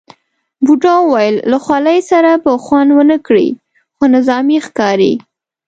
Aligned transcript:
بوډا 0.65 0.95
وویل 1.01 1.35
له 1.51 1.57
خولۍ 1.63 1.99
سره 2.11 2.31
به 2.43 2.51
خوند 2.65 2.89
ونه 2.97 3.17
کړي، 3.27 3.49
خو 3.95 4.03
نظامي 4.15 4.57
ښکاري. 4.67 5.13